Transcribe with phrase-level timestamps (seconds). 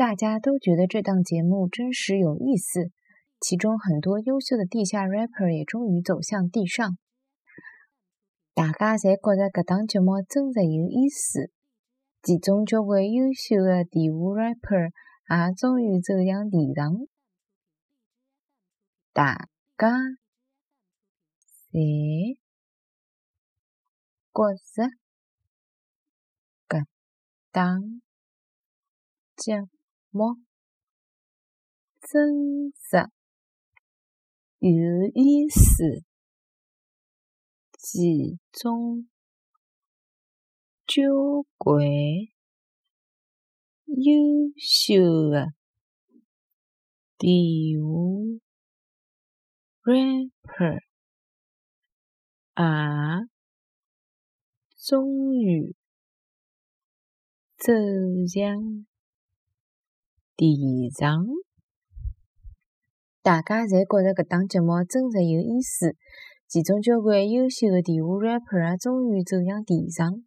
[0.00, 2.90] 大家都觉得这档节目真实有意思，
[3.38, 6.96] 其中很多优秀的地下 rapper 也终于走向地上。
[8.54, 11.52] 大家侪觉着搿档节目真实有意思，
[12.22, 14.88] 其中交关优秀的地下 rapper
[15.28, 17.06] 也终于走向地上。
[19.12, 19.98] 大家
[21.70, 22.38] 侪
[24.32, 24.88] 觉着
[26.66, 26.86] 搿
[27.52, 28.00] 档
[29.36, 29.68] 节目
[30.10, 30.36] 么
[32.00, 33.10] 真实
[34.58, 34.70] 有
[35.14, 36.04] 意思，
[37.78, 39.08] 其中
[40.86, 41.02] 交
[41.56, 41.86] 关
[43.86, 45.54] 优秀的
[47.16, 47.80] 地下
[49.84, 50.82] rapper
[52.56, 53.28] 也
[54.76, 55.74] 终于
[57.56, 57.72] 走
[58.26, 58.86] 向。
[60.40, 61.26] 地上，
[63.22, 65.94] 大家侪觉着搿档节目真实有意思，
[66.48, 70.24] 其中交关优秀的地下 rapper 也终于走向地上。